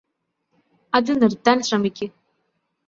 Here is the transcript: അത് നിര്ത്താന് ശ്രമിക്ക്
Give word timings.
അത് 0.93 1.11
നിര്ത്താന് 1.21 1.61
ശ്രമിക്ക് 1.61 2.07